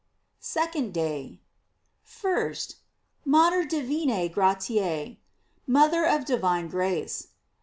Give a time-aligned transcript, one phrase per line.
[0.39, 1.41] SECOND DAY.
[2.07, 2.77] 1st,
[3.23, 5.17] "Mater divinaegratiae:"
[5.67, 7.27] Mother of divine grace.